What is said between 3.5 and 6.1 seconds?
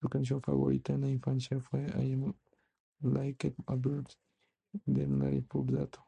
a bird" de Nelly Furtado.